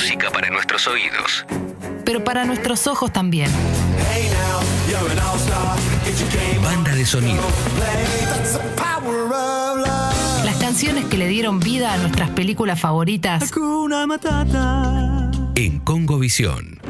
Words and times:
música 0.00 0.30
para 0.30 0.48
nuestros 0.48 0.86
oídos. 0.86 1.44
Pero 2.06 2.24
para 2.24 2.46
nuestros 2.46 2.86
ojos 2.86 3.12
también. 3.12 3.50
Banda 6.62 6.94
de 6.94 7.04
sonido. 7.04 7.42
Las 10.42 10.56
canciones 10.56 11.04
que 11.04 11.18
le 11.18 11.28
dieron 11.28 11.60
vida 11.60 11.92
a 11.92 11.98
nuestras 11.98 12.30
películas 12.30 12.80
favoritas. 12.80 13.50
En 15.54 15.80
Congovisión. 15.80 16.80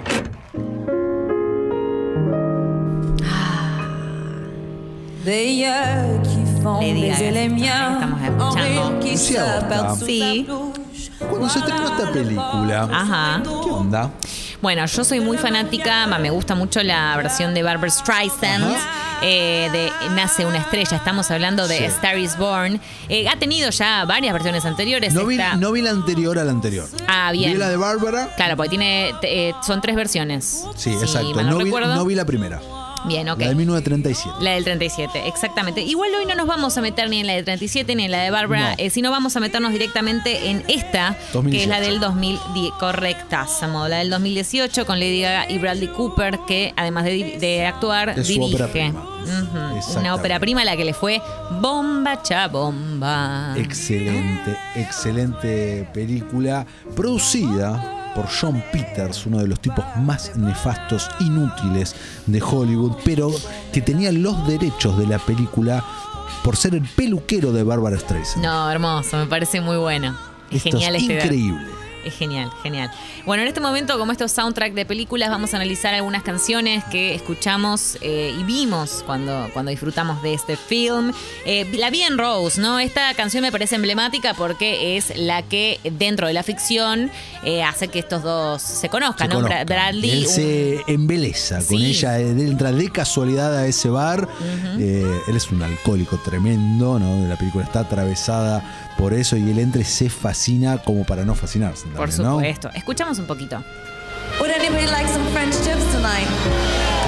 Lady 5.24 5.60
Gaga. 7.08 7.98
Estamos 7.98 8.22
escuchando. 8.22 9.96
Sí. 10.06 10.46
Cuando 11.28 11.48
se 11.48 11.58
estrenó 11.58 11.84
esta 11.88 12.10
película, 12.12 12.88
Ajá. 12.92 13.42
¿qué 13.42 13.48
onda? 13.70 14.10
Bueno, 14.62 14.84
yo 14.86 15.04
soy 15.04 15.20
muy 15.20 15.38
fanática, 15.38 16.06
me 16.18 16.30
gusta 16.30 16.54
mucho 16.54 16.82
la 16.82 17.16
versión 17.16 17.54
de 17.54 17.62
Barbara 17.62 17.90
Streisand. 17.90 18.76
eh, 19.22 19.68
de 19.70 19.92
Nace 20.14 20.46
una 20.46 20.56
estrella, 20.56 20.96
estamos 20.96 21.30
hablando 21.30 21.68
de 21.68 21.76
Sí. 21.76 21.84
Star 21.84 22.16
is 22.16 22.38
Born. 22.38 22.80
Eh, 23.10 23.28
ha 23.28 23.38
tenido 23.38 23.68
ya 23.68 24.06
varias 24.06 24.32
versiones 24.32 24.64
anteriores. 24.64 25.12
No 25.12 25.26
vi, 25.26 25.34
Esta- 25.36 25.56
no 25.56 25.72
vi 25.72 25.82
la 25.82 25.90
anterior 25.90 26.38
a 26.38 26.44
la 26.44 26.50
anterior. 26.52 26.88
Ah, 27.06 27.30
bien. 27.30 27.52
Vi 27.52 27.58
la 27.58 27.68
de 27.68 27.76
Bárbara. 27.76 28.30
Claro, 28.36 28.56
porque 28.56 28.70
tiene, 28.70 29.12
eh, 29.20 29.52
son 29.62 29.82
tres 29.82 29.94
versiones. 29.94 30.64
Sí, 30.74 30.94
Si 30.94 31.04
exacto. 31.04 31.34
no 31.34 31.50
No 31.50 31.58
vi, 31.58 31.70
no 31.70 32.04
vi 32.06 32.14
la 32.14 32.24
primera. 32.24 32.62
Bien, 33.06 33.28
ok. 33.28 33.40
La 33.40 33.48
de 33.48 33.54
1937. 33.54 34.36
La 34.40 34.50
del 34.52 34.64
37, 34.64 35.26
exactamente. 35.26 35.80
Igual 35.80 36.10
hoy 36.18 36.26
no 36.26 36.34
nos 36.34 36.46
vamos 36.46 36.76
a 36.76 36.80
meter 36.82 37.08
ni 37.08 37.20
en 37.20 37.26
la 37.26 37.32
del 37.34 37.44
37 37.44 37.94
ni 37.96 38.04
en 38.04 38.10
la 38.10 38.18
de 38.22 38.30
Bárbara, 38.30 38.70
No. 38.70 38.74
eh, 38.78 38.90
sino 38.90 39.10
vamos 39.10 39.34
a 39.36 39.40
meternos 39.40 39.72
directamente 39.72 40.50
en 40.50 40.64
esta, 40.68 41.14
que 41.16 41.26
es 41.26 41.32
2018. 41.32 41.68
la 41.70 41.80
del 41.80 42.00
2010, 42.00 42.72
correcta, 42.78 43.46
Samo, 43.46 43.88
la 43.88 43.98
del 43.98 44.10
2018 44.10 44.84
con 44.86 44.98
Lady 45.00 45.20
Gaga 45.22 45.50
y 45.50 45.58
Bradley 45.58 45.88
Cooper, 45.88 46.38
que 46.46 46.72
además 46.76 47.04
de, 47.04 47.64
actuar, 47.66 48.10
Es 48.10 48.26
su 48.26 48.32
dirige. 48.34 48.54
ópera 48.54 48.68
prima. 48.68 49.02
Ujú, 49.20 49.98
Una 50.00 50.14
ópera 50.14 50.38
prima 50.40 50.62
a 50.62 50.64
la 50.64 50.76
que 50.76 50.84
le 50.84 50.94
fue 50.94 51.20
bomba 51.60 52.22
cha 52.22 52.48
bomba. 52.48 53.54
Excelente, 53.56 54.56
excelente 54.76 55.88
película. 55.92 56.66
Producida 56.96 57.99
por 58.14 58.26
John 58.28 58.62
Peters, 58.72 59.26
uno 59.26 59.38
de 59.38 59.46
los 59.46 59.60
tipos 59.60 59.84
más 59.96 60.36
nefastos, 60.36 61.08
inútiles 61.20 61.94
de 62.26 62.42
Hollywood, 62.42 62.96
pero 63.04 63.30
que 63.72 63.80
tenía 63.80 64.12
los 64.12 64.46
derechos 64.46 64.98
de 64.98 65.06
la 65.06 65.18
película 65.18 65.84
por 66.42 66.56
ser 66.56 66.74
el 66.74 66.82
peluquero 66.82 67.52
de 67.52 67.62
Barbara 67.62 67.98
Streisand. 67.98 68.44
No, 68.44 68.70
hermoso, 68.70 69.16
me 69.16 69.26
parece 69.26 69.60
muy 69.60 69.76
bueno. 69.76 70.16
Es 70.50 70.64
Esto 70.66 70.78
genial 70.78 70.96
es 70.96 71.02
este 71.02 71.14
increíble. 71.14 71.79
Es 72.04 72.14
genial, 72.14 72.50
genial. 72.62 72.90
Bueno, 73.26 73.42
en 73.42 73.48
este 73.48 73.60
momento, 73.60 73.98
como 73.98 74.12
estos 74.12 74.32
soundtrack 74.32 74.72
de 74.72 74.86
películas, 74.86 75.28
vamos 75.30 75.52
a 75.52 75.56
analizar 75.56 75.92
algunas 75.94 76.22
canciones 76.22 76.82
que 76.90 77.14
escuchamos 77.14 77.98
eh, 78.00 78.34
y 78.38 78.42
vimos 78.44 79.02
cuando, 79.04 79.48
cuando 79.52 79.70
disfrutamos 79.70 80.22
de 80.22 80.32
este 80.34 80.56
film. 80.56 81.12
Eh, 81.44 81.70
la 81.78 81.90
vi 81.90 82.02
en 82.02 82.16
Rose, 82.16 82.60
¿no? 82.60 82.78
Esta 82.78 83.12
canción 83.14 83.42
me 83.42 83.52
parece 83.52 83.76
emblemática 83.76 84.32
porque 84.34 84.96
es 84.96 85.12
la 85.16 85.42
que 85.42 85.78
dentro 85.98 86.26
de 86.26 86.32
la 86.32 86.42
ficción 86.42 87.10
eh, 87.44 87.62
hace 87.62 87.88
que 87.88 87.98
estos 87.98 88.22
dos 88.22 88.62
se 88.62 88.88
conozcan, 88.88 89.28
Se 89.28 89.34
¿no? 89.34 89.42
conozcan. 89.42 89.66
Bradley. 89.66 90.10
Él 90.10 90.26
un- 90.26 90.32
se 90.32 90.80
embeleza 90.86 91.56
con 91.56 91.78
Sí. 91.78 91.86
ella, 91.86 92.18
él 92.18 92.40
entra 92.40 92.72
de 92.72 92.90
casualidad 92.90 93.56
a 93.56 93.66
ese 93.66 93.90
bar. 93.90 94.26
Él 94.78 95.36
es 95.36 95.50
un 95.50 95.62
alcohólico 95.62 96.18
tremendo, 96.24 96.98
¿no? 96.98 97.28
La 97.28 97.36
película 97.36 97.64
está 97.64 97.80
atravesada 97.80 98.62
por 98.96 99.14
eso 99.14 99.36
y 99.36 99.50
él 99.50 99.58
entra 99.58 99.80
y 99.80 99.84
se 99.84 100.08
fascina 100.10 100.78
como 100.78 101.04
para 101.04 101.24
no 101.24 101.34
fascinarse. 101.34 101.86
Por 101.96 102.10
supuesto. 102.10 102.70
Escuchamos 102.74 103.18
un 103.18 103.26
poquito. 103.26 103.62
Would 104.40 104.50
anybody 104.50 104.86
like 104.86 105.08
some 105.08 105.26
French 105.32 105.54
chips 105.64 105.84
tonight? 105.92 106.99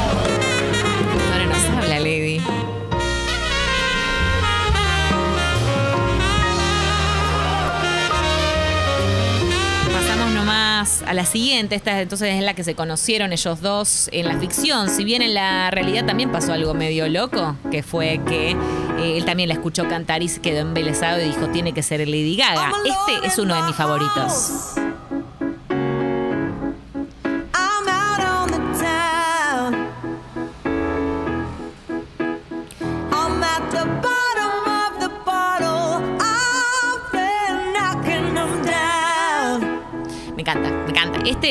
La 11.23 11.27
siguiente. 11.27 11.77
Esta 11.77 12.01
entonces 12.01 12.35
es 12.35 12.43
la 12.43 12.55
que 12.55 12.65
se 12.65 12.75
conocieron 12.75 13.33
ellos 13.33 13.61
dos 13.61 14.09
en 14.13 14.27
la 14.27 14.39
ficción. 14.39 14.89
Si 14.91 15.05
bien 15.05 15.23
en 15.23 15.35
la 15.35 15.71
realidad 15.71 16.05
también 16.05 16.33
pasó 16.33 16.53
algo 16.53 16.75
medio 16.75 17.09
loco, 17.09 17.57
que 17.71 17.85
fue 17.85 18.21
que 18.27 18.51
eh, 18.51 19.17
él 19.19 19.25
también 19.25 19.49
la 19.49 19.55
escuchó 19.55 19.89
cantar 19.89 20.23
y 20.23 20.29
se 20.29 20.41
quedó 20.41 20.61
embelesado 20.61 21.21
y 21.21 21.27
dijo: 21.27 21.49
Tiene 21.49 21.73
que 21.73 21.83
ser 21.85 22.01
Lady 22.01 22.37
Gaga. 22.37 22.73
Este 22.85 23.27
es 23.27 23.39
uno 23.39 23.55
de 23.55 23.63
mis 23.63 23.77
favoritos. 23.77 24.82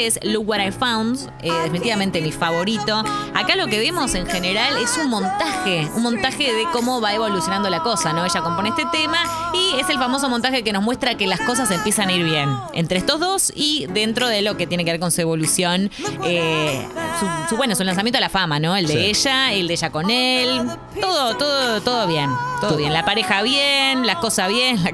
Es 0.07 0.19
Look 0.23 0.47
What 0.47 0.59
I 0.65 0.71
Found, 0.71 1.29
eh, 1.41 1.51
definitivamente 1.63 2.21
mi 2.21 2.31
favorito. 2.31 3.03
Acá 3.33 3.55
lo 3.55 3.67
que 3.67 3.79
vemos 3.79 4.13
en 4.15 4.25
general 4.27 4.75
es 4.81 4.97
un 4.97 5.09
montaje, 5.09 5.87
un 5.95 6.03
montaje 6.03 6.53
de 6.53 6.63
cómo 6.71 7.01
va 7.01 7.13
evolucionando 7.13 7.69
la 7.69 7.81
cosa, 7.81 8.13
¿no? 8.13 8.25
Ella 8.25 8.41
compone 8.41 8.69
este 8.69 8.85
tema 8.91 9.17
y 9.53 9.79
es 9.79 9.89
el 9.89 9.97
famoso 9.97 10.29
montaje 10.29 10.63
que 10.63 10.73
nos 10.73 10.83
muestra 10.83 11.15
que 11.15 11.27
las 11.27 11.39
cosas 11.41 11.69
empiezan 11.71 12.09
a 12.09 12.13
ir 12.13 12.23
bien 12.23 12.49
entre 12.73 12.97
estos 12.97 13.19
dos 13.19 13.51
y 13.55 13.85
dentro 13.87 14.27
de 14.27 14.41
lo 14.41 14.57
que 14.57 14.67
tiene 14.67 14.85
que 14.85 14.91
ver 14.91 14.99
con 14.99 15.11
su 15.11 15.21
evolución, 15.21 15.89
eh, 16.25 16.85
su, 17.19 17.49
su- 17.49 17.57
bueno, 17.57 17.75
su 17.75 17.83
lanzamiento 17.83 18.17
a 18.17 18.21
la 18.21 18.29
fama, 18.29 18.59
¿no? 18.59 18.75
El 18.75 18.87
de 18.87 18.93
Sí. 18.93 18.99
ella, 18.99 19.53
el 19.53 19.67
de 19.67 19.73
ella 19.73 19.89
con 19.91 20.09
él, 20.09 20.61
todo, 20.99 21.35
todo, 21.37 21.81
todo 21.81 22.07
bien, 22.07 22.29
todo 22.59 22.77
bien. 22.77 22.93
La 22.93 23.05
pareja 23.05 23.41
bien, 23.41 24.05
las 24.05 24.17
cosas 24.17 24.47
bien, 24.49 24.83
la 24.83 24.91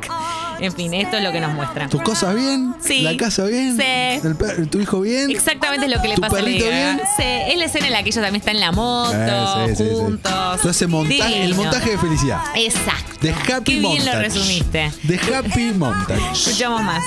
en 0.60 0.72
fin, 0.74 0.94
esto 0.94 1.18
es 1.18 1.24
lo 1.24 1.32
que 1.32 1.40
nos 1.40 1.54
muestra. 1.54 1.88
¿Tus 1.88 2.02
cosas 2.02 2.36
bien? 2.36 2.74
Sí. 2.80 3.02
¿La 3.02 3.16
casa 3.18 3.46
bien? 3.46 3.78
Sí. 3.78 4.28
¿El 4.28 4.36
per- 4.36 4.68
¿Tu 4.68 4.80
hijo 4.80 5.02
bien? 5.02 5.30
Exactamente 5.32 5.86
es 5.88 5.92
lo 5.96 6.02
que 6.02 6.08
le 6.10 6.16
¿Tu 6.16 6.22
pasa 6.22 6.38
a 6.38 6.42
Lady 6.42 6.60
Gaga. 6.60 6.72
bien? 6.72 7.02
Sí, 7.18 7.24
es 7.52 7.58
la 7.58 7.66
escena 7.66 7.88
en 7.88 7.94
la 7.94 8.04
que 8.04 8.10
ella 8.10 8.22
también 8.22 8.36
está 8.42 8.52
en 8.52 8.60
la 8.60 8.72
moto, 8.72 9.14
Eh, 9.14 9.76
sí, 9.76 9.84
juntos. 9.92 10.32
Montaje, 10.88 11.44
el 11.44 11.56
montaje 11.56 11.92
de 11.92 11.98
felicidad. 11.98 12.40
Exacto. 12.56 13.14
De 13.22 13.32
Happy 13.32 13.64
Qué 13.64 13.80
bien 13.80 13.84
lo 13.84 13.90
Montage. 13.90 14.20
resumiste. 14.20 14.92
De 15.04 15.20
Happy 15.36 15.72
Montage. 15.76 16.32
Escuchamos 16.32 16.82
más. 16.84 17.04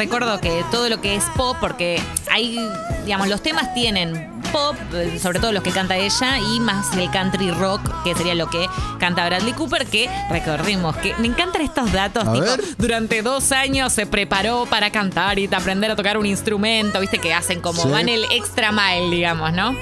Recuerdo 0.00 0.40
que 0.40 0.64
todo 0.70 0.88
lo 0.88 1.02
que 1.02 1.14
es 1.14 1.24
pop, 1.36 1.58
porque 1.60 2.00
hay, 2.30 2.58
digamos, 3.04 3.28
los 3.28 3.42
temas 3.42 3.74
tienen 3.74 4.39
pop, 4.52 4.76
sobre 5.20 5.38
todo 5.40 5.52
los 5.52 5.62
que 5.62 5.70
canta 5.70 5.96
ella, 5.96 6.38
y 6.38 6.60
más 6.60 6.96
el 6.96 7.10
country 7.10 7.50
rock, 7.50 7.80
que 8.04 8.14
sería 8.14 8.34
lo 8.34 8.48
que 8.48 8.66
canta 8.98 9.24
Bradley 9.26 9.52
Cooper, 9.52 9.86
que 9.86 10.08
recordemos 10.30 10.96
que 10.96 11.14
me 11.18 11.26
encantan 11.28 11.62
estos 11.62 11.90
datos, 11.92 12.26
A 12.26 12.32
tipo, 12.32 12.44
ver. 12.44 12.60
durante 12.78 13.22
dos 13.22 13.52
años 13.52 13.92
se 13.92 14.06
preparó 14.06 14.66
para 14.68 14.90
cantar 14.90 15.38
y 15.38 15.46
aprender 15.52 15.90
a 15.90 15.96
tocar 15.96 16.18
un 16.18 16.26
instrumento, 16.26 17.00
viste 17.00 17.18
que 17.18 17.32
hacen 17.34 17.60
como 17.60 17.82
Sí. 17.82 17.88
van 17.88 18.08
el 18.08 18.24
extra 18.32 18.72
mile, 18.72 19.10
digamos, 19.14 19.52
¿no? 19.52 19.74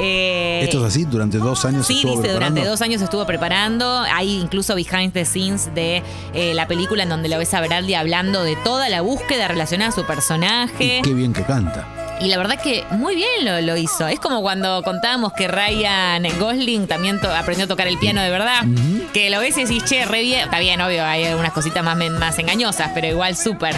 Eh, 0.00 0.60
Esto 0.64 0.78
es 0.78 0.84
así, 0.94 1.04
durante 1.04 1.38
dos 1.38 1.64
años 1.64 1.86
Sí, 1.86 1.96
estuvo 1.96 2.20
dice, 2.20 2.32
durante 2.32 2.64
dos 2.64 2.80
años 2.82 3.02
estuvo 3.02 3.24
preparando. 3.26 4.00
Hay 4.12 4.36
incluso 4.40 4.74
behind 4.74 5.12
the 5.12 5.24
scenes 5.24 5.74
de 5.74 6.02
eh, 6.34 6.54
la 6.54 6.66
película 6.68 7.02
en 7.02 7.08
donde 7.08 7.28
lo 7.28 7.38
ves 7.38 7.52
a 7.54 7.60
Bradley 7.60 7.94
hablando 7.94 8.42
de 8.42 8.56
toda 8.56 8.88
la 8.88 9.00
búsqueda 9.00 9.48
relacionada 9.48 9.90
a 9.90 9.94
su 9.94 10.04
personaje. 10.04 10.98
Y 10.98 11.02
qué 11.02 11.14
bien 11.14 11.32
que 11.32 11.42
canta. 11.42 11.86
Y 12.20 12.28
la 12.28 12.36
verdad 12.38 12.60
que 12.60 12.84
muy 12.90 13.14
bien 13.14 13.44
lo, 13.44 13.60
lo 13.60 13.76
hizo. 13.76 14.06
Es 14.08 14.18
como 14.18 14.42
cuando 14.42 14.82
contábamos 14.82 15.32
que 15.32 15.46
Ryan 15.48 16.22
Gosling 16.38 16.86
también 16.88 17.20
to- 17.20 17.32
aprendió 17.32 17.64
a 17.66 17.68
tocar 17.68 17.86
el 17.86 17.96
piano 17.98 18.20
de 18.20 18.30
verdad. 18.30 18.62
Que 19.12 19.30
lo 19.30 19.38
ves 19.40 19.56
y 19.56 19.64
decís, 19.64 19.84
che, 19.84 20.04
re 20.04 20.22
bien. 20.22 20.40
Está 20.40 20.58
bien, 20.58 20.80
obvio, 20.80 21.04
hay 21.04 21.24
algunas 21.26 21.52
cositas 21.52 21.84
más, 21.84 21.96
más 21.96 22.38
engañosas, 22.38 22.90
pero 22.94 23.06
igual 23.06 23.36
súper. 23.36 23.74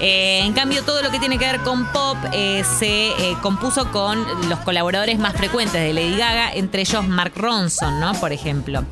Eh, 0.00 0.40
en 0.44 0.52
cambio, 0.54 0.82
todo 0.82 1.02
lo 1.02 1.10
que 1.12 1.20
tiene 1.20 1.38
que 1.38 1.46
ver 1.46 1.60
con 1.60 1.86
pop 1.92 2.16
eh, 2.32 2.64
se 2.78 3.10
eh, 3.10 3.36
compuso 3.40 3.90
con 3.92 4.26
los 4.48 4.58
colaboradores 4.60 5.18
más 5.20 5.34
frecuentes 5.34 5.80
de 5.80 5.92
Lady 5.92 6.16
Gaga, 6.16 6.52
entre 6.52 6.82
ellos 6.82 7.06
Mark 7.06 7.32
Ronson, 7.36 8.00
¿no? 8.00 8.12
Por 8.14 8.32
ejemplo. 8.32 8.84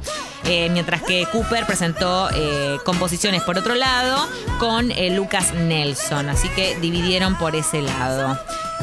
Mientras 0.44 1.02
que 1.02 1.24
Cooper 1.30 1.66
presentó 1.66 2.28
composiciones 2.84 3.42
por 3.42 3.58
otro 3.58 3.76
lado 3.76 4.28
con 4.58 4.92
Lucas 5.14 5.54
Nelson. 5.54 6.28
Así 6.28 6.48
que 6.48 6.76
dividieron 6.80 7.36
por 7.36 7.54
ese 7.54 7.80
lado. 7.80 8.36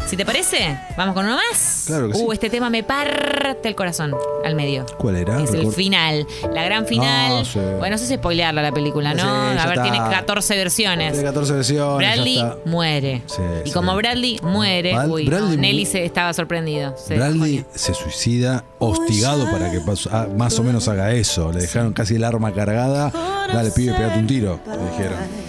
Si 0.10 0.18
te 0.18 0.26
parece, 0.26 0.76
vamos 0.98 1.14
con 1.14 1.24
uno 1.24 1.36
más. 1.36 1.84
Claro 1.86 2.08
que 2.08 2.16
sí. 2.16 2.24
Uh, 2.26 2.32
este 2.32 2.50
tema 2.50 2.72
me 2.72 2.82
parte 2.82 3.68
el 3.68 3.76
corazón 3.76 4.16
al 4.44 4.56
medio. 4.56 4.84
¿Cuál 4.98 5.18
era? 5.18 5.44
Es 5.44 5.54
el 5.54 5.72
final, 5.72 6.26
la 6.52 6.64
gran 6.64 6.88
final. 6.88 7.44
Ah, 7.44 7.46
sí. 7.46 7.60
Bueno, 7.78 7.92
no 7.92 7.98
sé 8.00 8.08
si 8.08 8.16
spoilearla 8.16 8.64
la 8.64 8.72
película, 8.72 9.14
¿no? 9.14 9.22
Sí, 9.22 9.60
a 9.60 9.68
ver, 9.68 9.78
está. 9.78 9.84
tiene 9.84 10.00
14 10.00 10.58
versiones. 10.58 11.12
Tiene 11.12 11.28
14 11.28 11.54
versiones. 11.54 11.98
Bradley 11.98 12.44
muere. 12.66 13.22
Sí, 13.28 13.42
y 13.66 13.68
sí. 13.68 13.72
como 13.72 13.96
Bradley 13.96 14.40
muere, 14.42 14.96
Bal- 14.96 15.12
uy, 15.12 15.26
Bradley 15.28 15.58
no, 15.58 15.62
Nelly 15.62 15.86
se 15.86 16.04
estaba 16.04 16.34
sorprendido. 16.34 16.96
Se 16.98 17.16
Bradley 17.16 17.64
se 17.76 17.94
suicida 17.94 18.64
hostigado 18.80 19.46
para 19.52 19.70
que 19.70 19.80
ah, 20.12 20.28
más 20.36 20.58
o 20.58 20.64
menos 20.64 20.88
haga 20.88 21.12
eso. 21.12 21.52
Le 21.52 21.62
dejaron 21.62 21.94
casi 21.94 22.16
el 22.16 22.24
arma 22.24 22.52
cargada. 22.52 23.12
Dale, 23.54 23.70
pibe, 23.70 23.94
pegate 23.94 24.18
un 24.18 24.26
tiro. 24.26 24.60
Le 24.66 24.90
dijeron. 24.90 25.49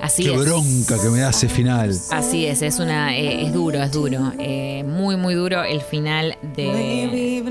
Así 0.00 0.24
Qué 0.24 0.34
es. 0.34 0.40
bronca 0.44 1.00
que 1.02 1.08
me 1.08 1.18
da 1.20 1.30
ese 1.30 1.48
final. 1.48 1.90
Así 2.10 2.46
es, 2.46 2.62
es 2.62 2.78
una, 2.78 3.16
eh, 3.16 3.46
es 3.46 3.52
duro, 3.52 3.82
es 3.82 3.90
duro. 3.92 4.32
Eh, 4.38 4.84
muy, 4.86 5.16
muy 5.16 5.34
duro 5.34 5.64
el 5.64 5.80
final 5.80 6.36
de, 6.54 7.42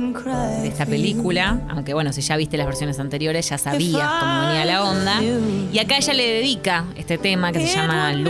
de 0.62 0.68
esta 0.68 0.86
película. 0.86 1.59
Aunque 1.69 1.94
bueno, 1.94 2.13
si 2.13 2.21
ya 2.21 2.38
viste 2.38 2.57
las 2.57 2.65
versiones 2.68 3.00
anteriores, 3.00 3.50
ya 3.50 3.57
sabías 3.57 4.07
cómo 4.19 4.42
venía 4.47 4.65
la 4.65 4.83
onda. 4.83 5.21
Y 5.71 5.80
acá 5.80 5.97
ella 5.97 6.13
le 6.13 6.24
dedica 6.27 6.86
este 6.95 7.18
tema 7.18 7.51
que 7.51 7.65
se 7.68 7.75
llama 7.75 8.13
I- 8.13 8.24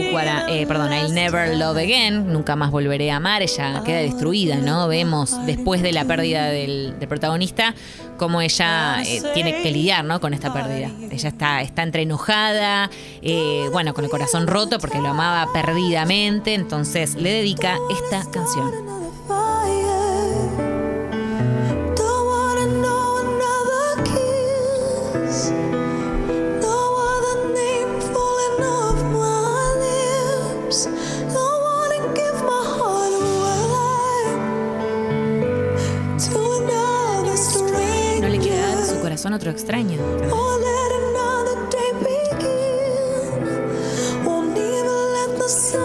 eh, 0.50 0.66
perdón, 0.68 0.92
I'll 0.94 1.14
Never 1.14 1.56
Love 1.58 1.78
Again. 1.78 2.32
Nunca 2.32 2.56
más 2.56 2.72
volveré 2.72 3.12
a 3.12 3.18
amar. 3.18 3.42
Ella 3.42 3.82
queda 3.86 3.98
destruida, 4.00 4.56
¿no? 4.58 4.88
Vemos 4.88 5.36
después 5.46 5.82
de 5.82 5.92
la 5.92 6.06
pérdida 6.06 6.46
del, 6.50 6.96
del 7.00 7.08
protagonista 7.08 7.76
cómo 8.18 8.42
ella 8.42 9.02
eh, 9.04 9.22
tiene 9.34 9.62
que 9.62 9.72
lidiar, 9.72 10.04
¿no? 10.06 10.20
Con 10.20 10.34
esta 10.34 10.54
pérdida. 10.54 10.92
Ella 11.12 11.30
está, 11.30 11.62
está 11.62 11.84
entre 11.84 12.04
enojada, 12.04 12.90
eh, 13.22 13.68
bueno, 13.72 13.94
con 13.94 14.04
el 14.04 14.10
corazón 14.10 14.48
roto 14.48 14.80
porque 14.80 15.00
lo 15.00 15.10
amaba 15.10 15.52
perdidamente. 15.54 16.54
Entonces 16.54 17.16
le 17.16 17.32
dedica 17.32 17.78
esta 17.90 18.30
canción. 18.32 19.05
Sun. 39.58 41.06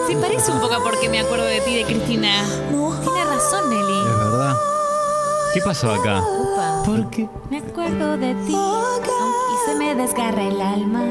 Se 0.06 0.16
parece 0.16 0.50
un 0.52 0.60
poco 0.60 0.74
a 0.74 0.82
porque 0.82 1.08
me 1.08 1.20
acuerdo 1.20 1.44
de 1.44 1.60
ti, 1.60 1.74
de 1.76 1.84
Cristina. 1.84 2.44
Tiene 3.02 3.24
razón, 3.24 3.70
Nelly. 3.70 4.00
Es 4.00 4.18
verdad. 4.18 4.54
¿Qué 5.54 5.60
pasó 5.60 5.92
acá? 5.92 6.20
Upa. 6.20 6.82
¿Por 6.84 7.10
qué? 7.10 7.28
Me 7.50 7.58
acuerdo 7.58 8.16
de 8.16 8.34
ti 8.46 8.54
y 8.54 9.70
se 9.70 9.74
me 9.76 9.94
desgarra 9.94 10.42
el 10.42 10.60
alma. 10.60 11.02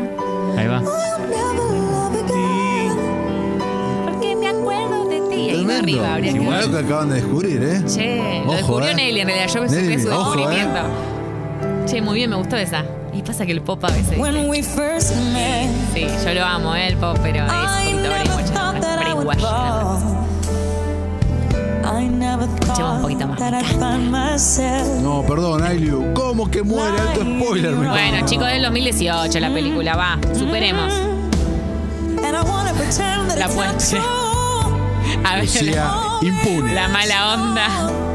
Ahí 0.57 0.67
va. 0.67 0.81
Porque 4.05 4.35
me 4.35 4.47
acuerdo 4.49 5.05
de 5.09 5.21
ti. 5.29 5.49
Ahí 5.51 5.65
va 5.65 5.77
arriba, 5.77 6.13
habría 6.15 6.31
que 6.33 6.37
Igual 6.39 6.57
ver. 6.59 6.67
lo 6.67 6.77
que 6.79 6.85
acaban 6.85 7.09
de 7.09 7.15
descubrir, 7.15 7.63
¿eh? 7.63 7.83
Che, 7.85 8.41
lo 8.45 8.51
Ojo, 8.51 8.53
descubrió 8.57 8.89
eh. 8.89 8.95
Nelly 8.95 9.19
en 9.21 9.27
realidad. 9.27 9.53
Yo 9.53 9.61
me 9.61 9.67
Nelly, 9.69 9.99
supe 9.99 9.99
su 9.99 10.09
ojo, 10.19 10.31
descubrimiento. 10.35 10.79
Che, 11.89 12.01
muy 12.01 12.15
bien, 12.15 12.29
me 12.29 12.35
gustó 12.35 12.55
esa. 12.55 12.83
Y 13.13 13.23
pasa 13.23 13.45
que 13.45 13.51
el 13.51 13.61
pop 13.61 13.83
a 13.83 13.87
veces. 13.87 14.17
When 14.19 14.47
we 14.49 14.61
first 14.61 15.15
met. 15.33 15.69
Sí, 15.93 16.05
yo 16.23 16.33
lo 16.33 16.45
amo, 16.45 16.75
¿eh? 16.75 16.87
el 16.87 16.97
pop, 16.97 17.17
pero 17.23 17.45
es 17.45 17.51
I 17.51 17.93
un 17.93 18.03
poquito 18.03 18.09
never 18.73 18.99
brainwash. 18.99 19.41
nada 22.11 22.37
más. 22.37 22.49
Escuchemos 22.61 22.95
un 22.97 23.01
poquito 23.01 23.27
más, 23.27 23.39
me. 24.59 25.01
No, 25.01 25.23
perdón, 25.23 25.63
Ailiu. 25.63 26.13
¿Cómo 26.13 26.49
que 26.49 26.61
muere? 26.61 26.99
Alto 26.99 27.21
spoiler. 27.21 27.71
me 27.71 27.87
Bueno, 27.89 28.25
chicos, 28.27 28.47
del 28.47 28.61
2018 28.63 29.39
la 29.39 29.49
película, 29.51 29.95
va, 29.95 30.19
superemos. 30.37 30.93
Wanna 32.45 32.73
pretend 32.73 33.27
that 33.29 33.37
La 33.37 33.47
true. 33.79 33.99
A 35.25 35.35
ver, 35.35 35.43
Lucía, 35.43 35.91
impune. 36.21 36.73
la 36.73 36.87
mala 36.87 37.33
onda. 37.33 38.08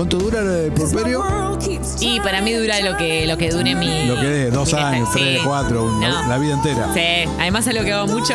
¿Cuánto 0.00 0.16
dura 0.16 0.40
el 0.40 0.72
porperio? 0.72 1.20
World 1.20 1.62
keeps 1.62 1.96
Y 2.00 2.20
para 2.20 2.40
mí 2.40 2.54
dura 2.54 2.80
lo 2.80 2.96
que, 2.96 3.26
lo 3.26 3.36
que 3.36 3.50
dure 3.50 3.74
mi. 3.74 4.06
Lo 4.06 4.14
que 4.18 4.26
dé, 4.28 4.50
dos 4.50 4.72
años, 4.72 5.10
sí. 5.12 5.20
tres, 5.20 5.42
cuatro, 5.44 5.90
No. 6.00 6.26
la 6.26 6.38
vida 6.38 6.54
entera. 6.54 6.88
Sí, 6.94 7.30
además 7.38 7.66
es 7.66 7.74
lo 7.74 7.82
que 7.84 7.92
hago 7.92 8.06
mucho. 8.06 8.32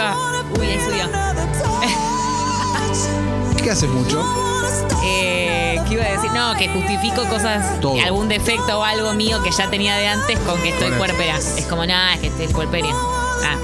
Uy, 0.60 0.68
ahí 0.68 0.80
subió. 0.86 1.10
¿Qué 3.64 3.72
haces 3.72 3.90
mucho? 3.90 4.24
Eh, 5.08 5.80
¿Qué 5.88 5.94
iba 5.96 6.04
a 6.04 6.12
decir? 6.12 6.32
No, 6.32 6.56
que 6.58 6.68
justifico 6.68 7.24
cosas, 7.30 7.80
Todo. 7.80 8.00
algún 8.04 8.28
defecto 8.28 8.80
o 8.80 8.84
algo 8.84 9.14
mío 9.14 9.42
que 9.44 9.52
ya 9.52 9.70
tenía 9.70 9.96
de 9.98 10.08
antes 10.08 10.40
con 10.40 10.60
que 10.64 10.70
estoy 10.70 10.92
puerpera. 10.94 11.38
Es 11.38 11.66
como, 11.70 11.86
nada, 11.86 12.16
es 12.16 12.22
que 12.22 12.28
estoy 12.28 12.48
puerperia. 12.48 12.92
Ah. 12.94 13.56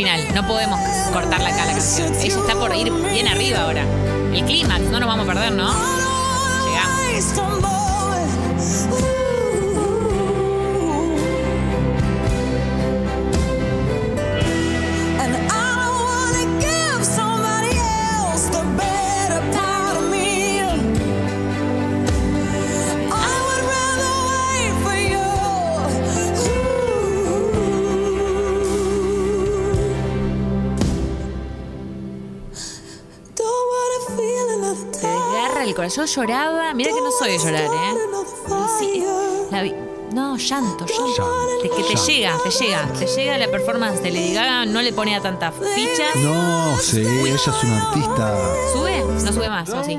Final. 0.00 0.34
No 0.34 0.46
podemos 0.46 0.80
cortarla 1.12 1.50
acá 1.50 1.66
la 1.66 1.72
canción. 1.72 2.14
Ella 2.14 2.40
está 2.40 2.54
por 2.54 2.74
ir 2.74 2.90
bien 2.90 3.28
arriba 3.28 3.60
ahora. 3.60 3.84
El 4.32 4.42
clímax, 4.46 4.80
no 4.84 4.98
nos 4.98 5.06
vamos 5.06 5.28
a 5.28 5.32
perder, 5.34 5.52
¿no? 5.52 6.09
Corazón. 35.74 36.06
Yo 36.06 36.22
lloraba. 36.22 36.74
Mira 36.74 36.90
que 36.92 37.00
no 37.00 37.10
soy 37.10 37.32
de 37.32 37.38
llorar, 37.38 37.64
¿eh? 37.64 37.94
Pero 38.44 38.66
sí, 38.78 39.04
la 39.50 39.62
vi- 39.62 39.74
No, 40.12 40.36
llanto, 40.36 40.86
llanto. 40.86 41.60
De 41.62 41.70
que 41.70 41.82
te 41.84 41.94
llega, 41.94 42.36
te 42.42 42.50
llega. 42.50 42.88
Te 42.98 43.06
llega 43.06 43.38
la 43.38 43.46
performance 43.48 44.02
de 44.02 44.10
Lady 44.10 44.34
Gaga. 44.34 44.64
No 44.66 44.82
le 44.82 44.92
ponía 44.92 45.20
tantas 45.20 45.54
fichas. 45.54 46.16
No, 46.16 46.76
sí, 46.80 47.00
ella 47.00 47.34
es 47.36 47.46
una 47.46 47.82
artista. 47.88 48.36
¿Sube? 48.72 49.04
No 49.22 49.32
sube 49.32 49.48
más, 49.48 49.68
¿o 49.70 49.84
sí? 49.84 49.96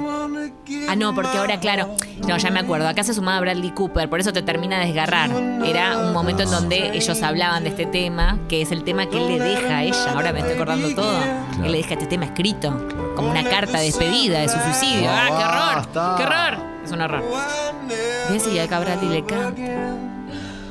Ah, 0.87 0.95
no, 0.95 1.13
porque 1.13 1.37
ahora, 1.37 1.59
claro. 1.59 1.95
No, 2.27 2.37
ya 2.37 2.49
me 2.51 2.59
acuerdo. 2.59 2.87
Acá 2.87 3.03
se 3.03 3.13
sumaba 3.13 3.39
Bradley 3.41 3.71
Cooper, 3.71 4.09
por 4.09 4.19
eso 4.19 4.31
te 4.33 4.41
termina 4.41 4.79
de 4.79 4.87
desgarrar. 4.87 5.29
Era 5.65 5.97
un 5.97 6.13
momento 6.13 6.43
en 6.43 6.51
donde 6.51 6.95
ellos 6.95 7.21
hablaban 7.23 7.63
de 7.63 7.69
este 7.69 7.85
tema, 7.85 8.39
que 8.47 8.61
es 8.61 8.71
el 8.71 8.83
tema 8.83 9.07
que 9.07 9.17
él 9.17 9.27
le 9.27 9.39
deja 9.39 9.77
a 9.77 9.83
ella. 9.83 10.13
Ahora 10.13 10.33
me 10.33 10.39
estoy 10.39 10.55
acordando 10.55 10.93
todo. 10.93 11.19
Él 11.63 11.71
le 11.71 11.77
deja 11.77 11.93
este 11.93 12.07
tema 12.07 12.25
escrito, 12.25 12.87
como 13.15 13.29
una 13.29 13.43
carta 13.43 13.79
de 13.79 13.85
despedida 13.85 14.39
de 14.39 14.49
su 14.49 14.59
suicidio. 14.59 15.09
¡Ah, 15.09 15.27
qué 15.27 15.43
horror! 15.43 16.17
¡Qué 16.17 16.23
horror! 16.23 16.71
Es 16.83 16.91
un 16.91 17.01
horror. 17.01 17.23
¿Ves? 18.29 18.47
Y 18.47 18.59
acá 18.59 18.79
Bradley 18.79 19.09
le 19.09 19.25
canta. 19.25 19.61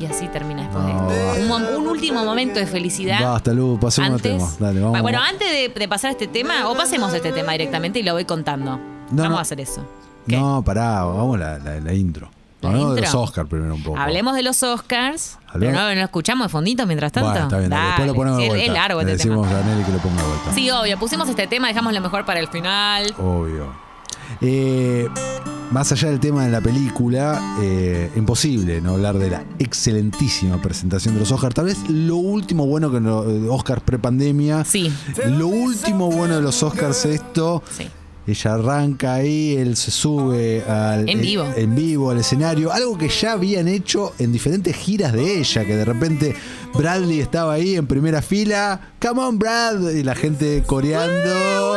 Y 0.01 0.07
así 0.07 0.29
termina 0.29 0.63
después 0.63 0.85
de 0.85 1.43
esto. 1.43 1.79
Un, 1.79 1.87
último 1.87 2.25
momento 2.25 2.59
de 2.59 2.67
felicidad. 2.67 3.21
Basta, 3.23 3.53
Lu, 3.53 3.79
pasemos 3.79 4.13
Antes, 4.13 4.33
al 4.33 4.39
tema. 4.39 4.53
Dale, 4.59 4.81
vamos. 4.81 5.03
bueno, 5.03 5.21
antes 5.21 5.51
de, 5.51 5.69
de 5.69 5.89
pasar 5.89 6.13
este 6.13 6.27
tema, 6.27 6.71
o 6.71 6.75
pasemos 6.75 7.13
este 7.13 7.33
tema 7.33 7.53
directamente 7.53 7.99
y 7.99 8.03
lo 8.03 8.15
voy 8.15 8.25
contando. 8.25 8.81
No, 9.11 9.23
Vamos 9.23 9.31
no. 9.31 9.39
a 9.39 9.43
hacer 9.43 9.61
eso. 9.61 9.85
¿Qué? 10.27 10.37
No, 10.37 10.63
pará, 10.63 11.03
vamos 11.05 11.37
a 11.37 11.39
la, 11.39 11.59
la, 11.59 11.81
la 11.81 11.95
intro. 11.95 12.31
¿La 12.61 12.69
Hablemos 12.69 12.95
de 12.95 13.01
los? 13.01 13.15
Oscars 13.15 13.49
primero 13.49 13.75
un 13.75 13.83
poco. 13.83 13.99
Hablemos 13.99 14.35
de 14.35 14.43
los 14.43 14.63
Oscars. 14.63 15.39
Hablemos- 15.49 15.77
Pero 15.79 15.89
no, 15.89 15.95
no 15.95 16.01
escuchamos 16.03 16.45
de 16.47 16.49
fondito 16.51 16.87
mientras 16.87 17.11
tanto. 17.11 17.31
Bueno, 17.31 17.47
está 17.47 17.59
bien, 17.59 17.71
dale, 17.71 17.87
después 17.87 18.07
lo 18.09 18.15
ponemos 18.15 18.39
de 18.39 18.49
vuelta. 18.49 18.67
Es 18.67 18.73
largo 18.73 19.03
Le 19.03 19.13
este 19.13 19.23
tema. 19.29 19.37
decimos 19.47 19.65
a 19.65 19.67
Nelly 19.67 19.85
que 19.85 19.93
lo 19.93 19.99
ponga 19.99 20.23
de 20.23 20.29
vuelta. 20.29 20.53
Sí, 20.55 20.71
obvio. 20.71 20.99
Pusimos 20.99 21.29
este 21.31 21.47
tema, 21.47 21.69
dejamos 21.69 21.95
lo 21.95 22.01
mejor 22.03 22.25
para 22.27 22.39
el 22.39 22.49
final. 22.49 23.15
Obvio. 23.19 23.73
Eh, 24.43 25.09
más 25.71 25.91
allá 25.93 26.09
del 26.11 26.21
tema 26.21 26.45
de 26.45 26.51
la 26.51 26.61
película, 26.61 27.57
eh, 27.63 28.11
imposible 28.17 28.81
no 28.81 28.93
hablar 28.93 29.17
de 29.19 29.31
la 29.31 29.45
excelentísima 29.59 30.61
presentación 30.61 31.15
de 31.15 31.21
los 31.21 31.33
Oscars. 31.33 31.55
Tal 31.55 31.65
vez 31.65 31.79
lo 31.89 32.17
último 32.17 32.67
bueno 32.67 32.91
que 32.91 33.01
los 33.01 33.27
Oscars 33.49 33.83
pre-pandemia. 33.83 34.65
Sí. 34.65 34.93
Lo 35.27 35.47
último 35.49 36.11
bueno 36.11 36.37
de 36.37 36.43
los 36.43 36.63
Oscars 36.63 37.07
esto. 37.07 37.63
Sí. 37.71 37.89
Ella 38.31 38.55
arranca 38.55 39.15
ahí, 39.15 39.57
él 39.57 39.77
se 39.77 39.91
sube 39.91 40.63
al, 40.65 41.09
En 41.09 41.21
vivo. 41.21 41.47
en 41.57 41.75
vivo 41.75 42.11
al 42.11 42.19
escenario, 42.19 42.73
algo 42.73 42.97
que 42.99 43.09
ya 43.09 43.33
habían 43.33 43.69
hecho 43.69 44.13
en 44.19 44.33
diferentes 44.33 44.75
giras 44.77 45.13
de 45.13 45.39
ella, 45.41 45.65
que 45.65 45.77
de 45.77 45.85
repente 45.85 46.35
Bradley 46.75 47.21
estaba 47.21 47.55
ahí 47.55 47.77
en 47.77 47.87
primera 47.87 48.23
fila, 48.23 48.93
come 49.01 49.21
on 49.23 49.39
Brad, 49.39 49.91
y 49.91 50.03
la 50.03 50.15
gente 50.15 50.63
coreando. 50.67 51.77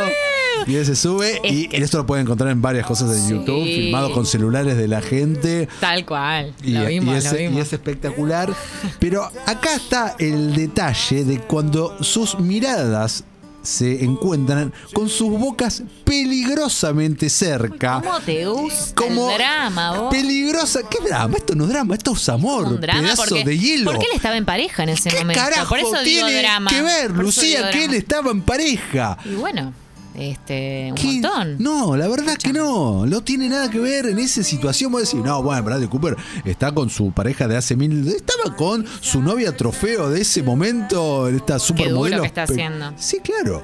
Y 0.66 0.76
él 0.76 0.86
se 0.86 0.96
sube 0.96 1.40
y 1.44 1.68
esto 1.76 1.98
lo 1.98 2.06
pueden 2.06 2.24
encontrar 2.24 2.50
en 2.50 2.62
varias 2.62 2.86
cosas 2.86 3.10
de 3.10 3.18
Sí. 3.20 3.30
YouTube, 3.32 3.64
filmado 3.64 4.10
con 4.12 4.24
celulares 4.24 4.78
de 4.78 4.88
la 4.88 5.02
gente. 5.02 5.68
Tal 5.80 6.06
cual. 6.06 6.54
Y, 6.62 6.70
lo 6.70 6.84
y 6.88 7.00
vimos, 7.00 7.16
es, 7.18 7.30
lo 7.32 7.38
y 7.38 7.42
vimos. 7.48 7.60
es 7.66 7.72
espectacular. 7.74 8.50
Pero 8.98 9.24
acá 9.44 9.74
está 9.74 10.16
el 10.18 10.54
detalle 10.54 11.24
de 11.24 11.38
cuando 11.40 11.94
sus 12.02 12.38
miradas 12.40 13.24
se 13.64 14.04
encuentran 14.04 14.72
con 14.92 15.08
sus 15.08 15.30
bocas 15.30 15.82
peligrosamente 16.04 17.28
cerca. 17.30 18.00
¿Cómo 18.04 18.20
te 18.20 18.46
gusta 18.46 18.94
Como 18.94 19.30
el 19.30 19.36
drama, 19.36 19.98
vos? 19.98 20.10
Peligrosa. 20.14 20.80
¿Qué 20.88 20.98
drama? 21.06 21.36
Esto 21.36 21.54
no 21.54 21.64
es 21.64 21.70
drama, 21.70 21.94
esto 21.94 22.12
es 22.12 22.28
amor. 22.28 22.66
un 22.66 22.80
drama 22.80 23.00
pedazo 23.02 23.24
porque, 23.28 23.44
de 23.44 23.58
hielo. 23.58 23.90
porque 23.90 24.06
él 24.10 24.16
estaba 24.16 24.36
en 24.36 24.44
pareja 24.44 24.82
en 24.82 24.90
ese 24.90 25.08
¿Qué 25.10 25.18
momento. 25.18 25.42
carajo 25.42 25.68
Por 25.70 25.78
eso 25.78 26.02
digo 26.02 26.26
tiene 26.26 26.38
drama. 26.42 26.70
que 26.70 26.82
ver, 26.82 27.10
Lucía, 27.10 27.70
que 27.70 27.86
él 27.86 27.94
estaba 27.94 28.30
en 28.30 28.42
pareja? 28.42 29.16
Y 29.24 29.34
bueno, 29.34 29.72
este, 30.14 30.88
un 30.90 30.94
¿Qué? 30.96 31.06
montón. 31.20 31.56
No, 31.58 31.96
la 31.96 32.08
verdad 32.08 32.36
que 32.36 32.52
no. 32.52 33.06
No 33.06 33.20
tiene 33.22 33.48
nada 33.48 33.70
que 33.70 33.78
ver 33.78 34.06
en 34.06 34.18
esa 34.18 34.42
situación. 34.42 34.92
Vos 34.92 35.02
decís, 35.02 35.24
no, 35.24 35.42
bueno, 35.42 35.62
Bradley 35.62 35.88
Cooper 35.88 36.16
está 36.44 36.72
con 36.72 36.88
su 36.90 37.12
pareja 37.12 37.48
de 37.48 37.56
hace 37.56 37.76
mil. 37.76 38.06
Estaba 38.08 38.54
con 38.56 38.84
su 39.00 39.20
novia 39.22 39.56
trofeo 39.56 40.10
de 40.10 40.20
ese 40.20 40.42
momento, 40.42 41.28
esta 41.28 41.58
supermodelo. 41.58 42.22
que 42.22 42.26
está 42.28 42.44
haciendo. 42.44 42.92
Sí, 42.96 43.18
claro. 43.20 43.62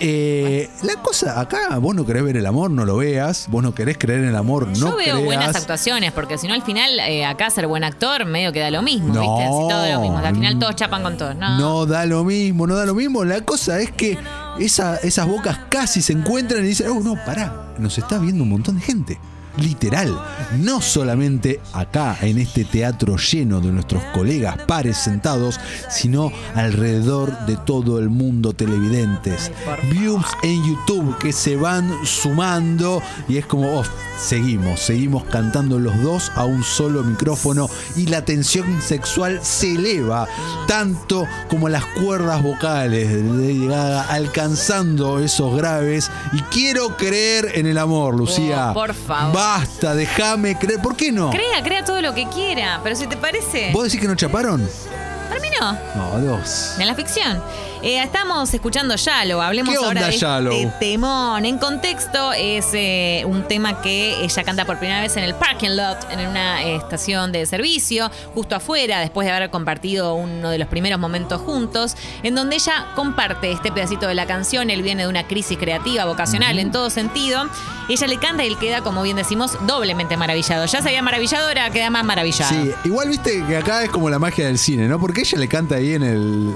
Eh, 0.00 0.68
la 0.82 0.94
cosa, 1.02 1.40
acá 1.40 1.76
vos 1.78 1.94
no 1.94 2.06
querés 2.06 2.22
ver 2.24 2.36
el 2.36 2.46
amor, 2.46 2.70
no 2.70 2.84
lo 2.84 2.96
veas. 2.98 3.46
Vos 3.50 3.62
no 3.62 3.74
querés 3.74 3.98
creer 3.98 4.20
en 4.20 4.28
el 4.28 4.36
amor, 4.36 4.66
no 4.68 4.74
Yo 4.74 4.96
veo 4.96 5.04
creas. 5.16 5.24
buenas 5.24 5.56
actuaciones, 5.56 6.12
porque 6.12 6.38
si 6.38 6.46
no 6.46 6.54
al 6.54 6.62
final 6.62 6.98
eh, 7.00 7.24
acá 7.24 7.50
ser 7.50 7.66
buen 7.66 7.84
actor 7.84 8.24
medio 8.26 8.52
que 8.52 8.60
da 8.60 8.70
lo 8.70 8.82
mismo, 8.82 9.12
No. 9.14 9.20
¿viste? 9.20 9.44
Así 9.44 9.68
todo 9.68 9.86
lo 9.94 10.00
mismo. 10.00 10.18
Al 10.18 10.34
final 10.34 10.58
todos 10.58 10.76
chapan 10.76 11.02
con 11.02 11.16
todos. 11.16 11.34
No. 11.36 11.58
No 11.58 11.86
da 11.86 12.06
lo 12.06 12.24
mismo, 12.24 12.66
no 12.66 12.76
da 12.76 12.86
lo 12.86 12.94
mismo. 12.94 13.24
La 13.24 13.40
cosa 13.42 13.80
es 13.80 13.90
que 13.90 14.18
esa- 14.60 14.96
esas 14.96 15.26
bocas 15.26 15.58
casi 15.70 16.02
se 16.02 16.12
encuentran 16.12 16.64
y 16.64 16.68
dicen, 16.68 16.88
oh, 16.90 17.00
no, 17.00 17.14
pará, 17.24 17.74
nos 17.78 17.96
está 17.98 18.18
viendo 18.18 18.42
un 18.44 18.50
montón 18.50 18.76
de 18.76 18.82
gente. 18.82 19.18
Literal, 19.58 20.16
no 20.58 20.80
solamente 20.80 21.60
acá 21.72 22.16
en 22.22 22.38
este 22.38 22.64
teatro 22.64 23.16
lleno 23.16 23.60
de 23.60 23.72
nuestros 23.72 24.02
colegas 24.14 24.56
pares 24.66 24.96
sentados, 24.96 25.58
sino 25.90 26.32
alrededor 26.54 27.46
de 27.46 27.56
todo 27.56 27.98
el 27.98 28.08
mundo 28.08 28.52
televidentes. 28.52 29.50
Views 29.90 30.26
en 30.42 30.64
YouTube 30.64 31.18
que 31.18 31.32
se 31.32 31.56
van 31.56 31.92
sumando 32.04 33.02
y 33.28 33.38
es 33.38 33.46
como, 33.46 33.80
oh, 33.80 33.84
seguimos, 34.18 34.80
seguimos 34.80 35.24
cantando 35.24 35.78
los 35.78 36.00
dos 36.02 36.32
a 36.34 36.44
un 36.44 36.62
solo 36.62 37.02
micrófono 37.02 37.68
y 37.96 38.06
la 38.06 38.24
tensión 38.24 38.80
sexual 38.82 39.40
se 39.42 39.74
eleva 39.74 40.26
tanto 40.66 41.26
como 41.48 41.68
las 41.68 41.84
cuerdas 41.84 42.42
vocales 42.42 43.08
de 43.10 43.22
Lady 43.22 43.66
Gaga 43.66 44.02
alcanzando 44.02 45.18
esos 45.18 45.56
graves 45.56 46.10
y 46.32 46.40
quiero 46.42 46.96
creer 46.96 47.52
en 47.54 47.66
el 47.66 47.78
amor, 47.78 48.16
Lucía. 48.16 48.70
Oh, 48.70 48.74
por 48.74 48.94
favor. 48.94 49.34
Basta, 49.48 49.94
déjame 49.94 50.58
creer. 50.58 50.78
¿Por 50.82 50.94
qué 50.94 51.10
no? 51.10 51.30
Crea, 51.30 51.62
crea 51.64 51.82
todo 51.82 52.02
lo 52.02 52.12
que 52.12 52.28
quiera, 52.28 52.80
pero 52.84 52.94
si 52.94 53.06
te 53.06 53.16
parece, 53.16 53.70
¿Vos 53.72 53.84
decís 53.84 53.98
que 53.98 54.06
no 54.06 54.14
chaparon? 54.14 54.68
para 55.26 55.40
mí 55.40 55.48
no. 55.58 55.72
No, 55.96 56.20
dos. 56.20 56.74
En 56.78 56.86
la 56.86 56.94
ficción. 56.94 57.42
Eh, 57.82 58.02
estamos 58.02 58.52
escuchando 58.52 58.96
Shallow. 58.96 59.40
Hablemos 59.40 59.72
¿Qué 59.72 59.78
onda 59.78 59.88
ahora 59.88 60.06
de 60.06 60.18
Shallow? 60.18 60.52
este 60.52 60.78
temón. 60.80 61.44
En 61.44 61.58
contexto, 61.58 62.32
es 62.32 62.66
eh, 62.72 63.22
un 63.26 63.46
tema 63.46 63.80
que 63.80 64.24
ella 64.24 64.42
canta 64.42 64.64
por 64.64 64.78
primera 64.78 65.00
vez 65.00 65.16
en 65.16 65.22
el 65.22 65.34
parking 65.34 65.76
lot, 65.76 65.96
en 66.10 66.26
una 66.26 66.64
eh, 66.64 66.76
estación 66.76 67.30
de 67.30 67.46
servicio, 67.46 68.10
justo 68.34 68.56
afuera, 68.56 68.98
después 68.98 69.26
de 69.26 69.32
haber 69.32 69.50
compartido 69.50 70.14
uno 70.14 70.50
de 70.50 70.58
los 70.58 70.66
primeros 70.66 70.98
momentos 70.98 71.40
juntos, 71.40 71.96
en 72.24 72.34
donde 72.34 72.56
ella 72.56 72.86
comparte 72.96 73.52
este 73.52 73.70
pedacito 73.70 74.08
de 74.08 74.14
la 74.14 74.26
canción. 74.26 74.70
Él 74.70 74.82
viene 74.82 75.02
de 75.02 75.08
una 75.08 75.28
crisis 75.28 75.56
creativa, 75.56 76.04
vocacional, 76.04 76.58
en 76.58 76.72
todo 76.72 76.90
sentido. 76.90 77.48
Ella 77.88 78.06
le 78.08 78.18
canta 78.18 78.44
y 78.44 78.48
él 78.48 78.58
queda, 78.58 78.82
como 78.82 79.02
bien 79.02 79.16
decimos, 79.16 79.56
doblemente 79.66 80.16
maravillado. 80.16 80.66
Ya 80.66 80.82
se 80.82 80.88
había 80.88 81.02
maravillado, 81.02 81.46
ahora 81.46 81.70
queda 81.70 81.90
más 81.90 82.04
maravillado. 82.04 82.50
Sí, 82.50 82.72
igual 82.84 83.08
viste 83.08 83.44
que 83.46 83.56
acá 83.56 83.84
es 83.84 83.90
como 83.90 84.10
la 84.10 84.18
magia 84.18 84.46
del 84.46 84.58
cine, 84.58 84.88
¿no? 84.88 84.98
Porque 84.98 85.20
ella 85.20 85.38
le 85.38 85.48
canta 85.48 85.76
ahí 85.76 85.94
en 85.94 86.02
el. 86.02 86.54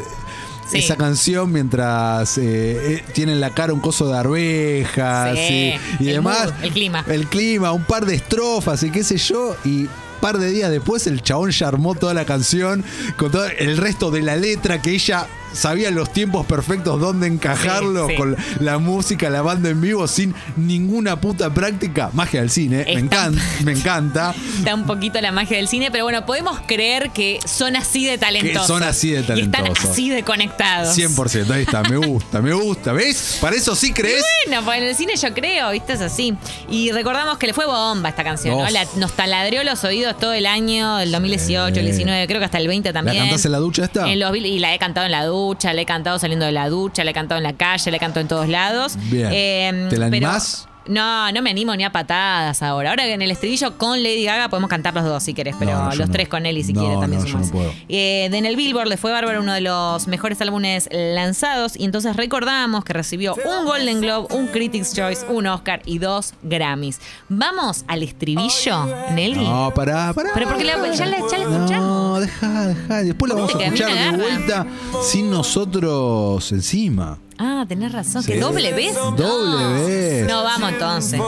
Sí. 0.70 0.78
Esa 0.78 0.96
canción 0.96 1.52
mientras 1.52 2.38
eh, 2.38 2.94
eh, 2.96 3.04
tiene 3.12 3.32
en 3.32 3.40
la 3.40 3.50
cara 3.50 3.72
un 3.74 3.80
coso 3.80 4.08
de 4.08 4.16
arvejas 4.18 5.36
Sí, 5.38 5.74
y, 6.00 6.04
y 6.04 6.08
el 6.08 6.14
demás. 6.16 6.46
mood, 6.52 6.64
el 6.64 6.72
clima. 6.72 7.04
El 7.08 7.26
clima, 7.26 7.72
un 7.72 7.84
par 7.84 8.06
de 8.06 8.14
estrofas 8.14 8.82
y 8.82 8.90
qué 8.90 9.04
sé 9.04 9.16
yo. 9.18 9.54
Y 9.64 9.86
par 10.20 10.38
de 10.38 10.50
días 10.50 10.70
después 10.70 11.06
el 11.08 11.20
chabón 11.22 11.50
ya 11.50 11.68
armó 11.68 11.94
toda 11.94 12.14
la 12.14 12.24
canción 12.24 12.84
con 13.16 13.30
todo 13.32 13.46
el 13.46 13.76
resto 13.76 14.10
de 14.10 14.22
la 14.22 14.36
letra 14.36 14.80
que 14.80 14.92
ella 14.92 15.26
sabía 15.52 15.90
los 15.90 16.12
tiempos 16.12 16.46
perfectos 16.46 17.00
dónde 17.00 17.26
encajarlo 17.26 18.06
Sí, 18.06 18.12
sí. 18.12 18.18
con 18.18 18.36
la 18.60 18.78
música, 18.78 19.30
la 19.30 19.42
banda 19.42 19.70
en 19.70 19.80
vivo 19.80 20.06
sin 20.08 20.34
ninguna 20.56 21.20
puta 21.20 21.52
práctica. 21.52 22.10
Magia 22.12 22.40
del 22.40 22.50
cine, 22.50 22.78
me 22.84 22.92
Está- 22.94 22.98
encanta, 23.26 23.42
me 23.64 23.72
encanta. 23.72 24.34
da 24.64 24.74
un 24.74 24.84
poquito 24.86 25.20
la 25.20 25.32
magia 25.32 25.56
del 25.56 25.68
cine, 25.68 25.90
pero 25.90 26.04
bueno, 26.04 26.24
podemos 26.26 26.60
creer 26.66 27.10
que 27.10 27.38
son 27.44 27.76
así 27.76 28.04
de 28.06 28.18
talentosos. 28.18 28.66
son 28.66 28.82
así 28.82 29.10
de 29.10 29.16
Y 29.16 29.20
están 29.20 29.50
talentosos. 29.52 29.90
así 29.90 30.10
de 30.10 30.22
conectados. 30.22 30.94
100%, 30.96 31.50
ahí 31.52 31.62
está, 31.62 31.82
me 31.82 31.96
gusta, 31.96 32.40
me 32.40 32.52
gusta, 32.52 32.92
¿ves? 32.92 33.38
Para 33.40 33.56
eso 33.56 33.74
sí 33.74 33.92
crees. 33.92 34.24
Bueno, 34.46 34.64
pues 34.64 34.78
en 34.78 34.84
el 34.84 34.94
cine 34.94 35.16
yo 35.16 35.32
creo, 35.34 35.70
viste, 35.70 35.92
es 35.94 36.00
así. 36.00 36.34
Y 36.70 36.90
recordamos 36.92 37.38
que 37.38 37.46
le 37.46 37.54
fue 37.54 37.66
bomba 37.66 38.08
esta 38.08 38.24
canción, 38.24 38.58
¿no? 38.58 38.68
La- 38.70 38.86
nos 38.96 39.12
taladrió 39.12 39.64
los 39.64 39.82
oídos 39.84 40.18
todo 40.18 40.32
el 40.32 40.46
año, 40.46 41.00
el 41.00 41.10
2018, 41.12 41.80
el 41.80 41.86
19, 41.86 42.26
creo 42.26 42.38
que 42.38 42.44
hasta 42.46 42.58
el 42.58 42.68
20 42.68 42.92
también. 42.92 43.18
cantás 43.18 43.44
en 43.44 43.52
la 43.52 43.58
ducha 43.58 43.84
esta? 43.84 44.10
En 44.10 44.18
los, 44.18 44.36
y 44.36 44.58
la 44.58 44.74
he 44.74 44.78
cantado 44.78 45.06
en 45.06 45.12
la 45.12 45.24
ducha, 45.26 45.41
la 45.62 45.80
he 45.80 45.86
cantado 45.86 46.18
saliendo 46.18 46.46
de 46.46 46.52
la 46.52 46.68
ducha, 46.68 47.04
la 47.04 47.10
he 47.10 47.14
cantado 47.14 47.38
en 47.38 47.44
la 47.44 47.54
calle, 47.54 47.90
la 47.90 47.96
he 47.96 48.00
cantado 48.00 48.20
en 48.20 48.28
todos 48.28 48.48
lados. 48.48 48.96
Bien. 49.10 49.28
Eh, 49.32 49.86
¿Te 49.90 49.96
la 49.96 50.06
animás? 50.06 50.68
No, 50.86 51.30
no 51.32 51.42
me 51.42 51.50
animo 51.50 51.74
ni 51.76 51.84
a 51.84 51.92
patadas 51.92 52.62
ahora. 52.62 52.90
Ahora 52.90 53.04
que 53.04 53.12
en 53.14 53.22
el 53.22 53.30
estribillo 53.30 53.78
con 53.78 54.02
Lady 54.02 54.24
Gaga 54.24 54.48
podemos 54.48 54.68
cantar 54.68 54.94
los 54.94 55.04
dos 55.04 55.22
si 55.22 55.34
querés, 55.34 55.54
pero 55.58 55.72
No, 55.72 55.84
no, 55.90 55.94
los 55.94 56.08
no. 56.08 56.12
tres 56.12 56.28
con 56.28 56.42
Nelly 56.42 56.64
si 56.64 56.72
No, 56.72 56.80
quiere 56.80 56.96
también 57.00 57.22
no, 57.22 57.28
yo 57.28 57.38
no 57.38 57.46
puedo. 57.46 57.72
Eh, 57.88 58.28
de 58.30 58.38
en 58.38 58.46
el 58.46 58.56
Billboard 58.56 58.88
le 58.88 58.96
fue 58.96 59.12
bárbaro 59.12 59.40
uno 59.40 59.52
de 59.52 59.60
los 59.60 60.08
mejores 60.08 60.40
álbumes 60.40 60.88
lanzados 60.92 61.76
y 61.76 61.84
entonces 61.84 62.16
recordamos 62.16 62.84
que 62.84 62.92
recibió 62.92 63.34
un 63.36 63.64
Golden 63.64 64.00
Globe, 64.00 64.28
un 64.34 64.48
Critics' 64.48 64.92
Choice, 64.94 65.24
un 65.28 65.46
Oscar 65.46 65.82
y 65.84 65.98
dos 65.98 66.34
Grammys. 66.42 67.00
Vamos 67.28 67.84
al 67.88 68.02
estribillo, 68.02 68.86
Nelly. 69.12 69.44
No, 69.48 69.72
pará, 69.74 70.12
pará. 70.12 70.30
Pero 70.34 70.48
porque 70.48 70.64
la- 70.64 70.72
ya 70.92 71.06
la- 71.06 71.18
ya 71.30 71.38
la 71.38 71.58
No, 71.78 72.20
deja, 72.20 72.66
deja. 72.66 73.02
Después 73.04 73.28
la 73.28 73.34
vamos 73.36 73.54
a 73.54 73.58
escuchar 73.62 73.88
me 73.88 73.94
de 73.94 74.00
agarra. 74.00 74.16
vuelta 74.18 74.66
sin 75.02 75.30
nosotros 75.30 76.50
encima. 76.52 77.18
Ah, 77.38 77.64
tenés 77.68 77.92
razón, 77.92 78.22
Sí. 78.22 78.32
que 78.32 78.40
doble 78.40 78.72
vez. 78.72 78.94
Doble 78.94 79.84
vez. 79.86 80.26
No, 80.28 80.42
vamos 80.44 80.72
entonces. 80.72 81.20